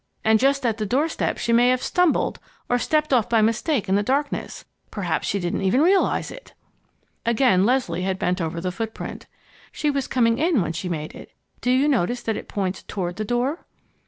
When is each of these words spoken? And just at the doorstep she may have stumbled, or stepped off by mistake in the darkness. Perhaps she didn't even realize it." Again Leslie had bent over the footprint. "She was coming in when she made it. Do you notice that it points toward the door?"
And 0.23 0.39
just 0.39 0.65
at 0.65 0.79
the 0.79 0.85
doorstep 0.87 1.37
she 1.37 1.53
may 1.53 1.69
have 1.69 1.83
stumbled, 1.83 2.39
or 2.69 2.79
stepped 2.79 3.13
off 3.13 3.29
by 3.29 3.43
mistake 3.43 3.87
in 3.87 3.93
the 3.93 4.01
darkness. 4.01 4.65
Perhaps 4.89 5.27
she 5.27 5.39
didn't 5.39 5.61
even 5.61 5.79
realize 5.79 6.31
it." 6.31 6.55
Again 7.23 7.67
Leslie 7.67 8.01
had 8.01 8.17
bent 8.17 8.41
over 8.41 8.59
the 8.59 8.71
footprint. 8.71 9.27
"She 9.71 9.91
was 9.91 10.07
coming 10.07 10.39
in 10.39 10.59
when 10.59 10.73
she 10.73 10.89
made 10.89 11.13
it. 11.13 11.33
Do 11.61 11.69
you 11.69 11.87
notice 11.87 12.23
that 12.23 12.35
it 12.35 12.47
points 12.47 12.81
toward 12.81 13.17
the 13.17 13.23
door?" 13.23 13.67